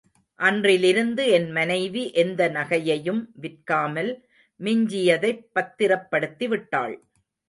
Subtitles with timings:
[0.39, 4.09] அன்றிலிருந்து என் மனைவி எந்த நகையையும் விற்காமல்
[4.59, 6.95] மிஞ்சியதைப் பத்திரப்படுத்திவிட்டாள்.